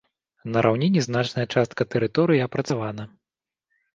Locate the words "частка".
1.59-1.81